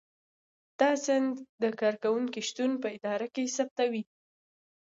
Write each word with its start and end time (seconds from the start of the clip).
دا 0.79 0.91
سند 1.05 1.33
د 1.61 1.63
کارکوونکي 1.81 2.41
شتون 2.49 2.71
په 2.81 2.87
اداره 2.97 3.27
کې 3.33 3.41
تثبیتوي. 3.47 4.03